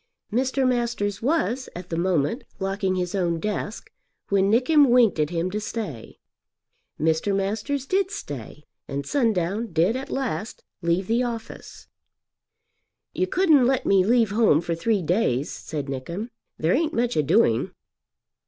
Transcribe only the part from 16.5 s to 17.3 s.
"There ain't much a